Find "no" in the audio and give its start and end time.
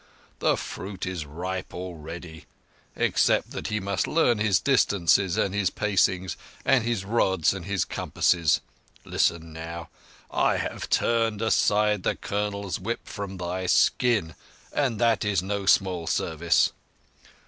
15.43-15.67